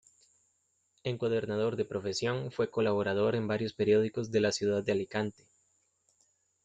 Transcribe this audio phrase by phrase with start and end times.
[1.03, 5.45] Encuadernador de profesión, fue colaborador en varios periódicos de la ciudad de Alicante.